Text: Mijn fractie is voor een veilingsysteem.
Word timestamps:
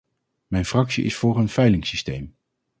Mijn 0.47 0.65
fractie 0.65 1.03
is 1.03 1.15
voor 1.15 1.37
een 1.37 1.49
veilingsysteem. 1.49 2.35